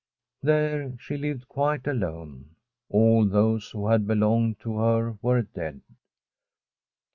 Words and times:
There 0.41 0.97
she 0.99 1.15
lived 1.15 1.47
quite 1.47 1.85
alone. 1.85 2.55
All 2.89 3.23
those 3.29 3.69
who 3.69 3.87
had 3.89 4.07
belonged 4.07 4.59
to 4.61 4.79
her 4.79 5.11
were 5.21 5.43
dead. 5.43 5.81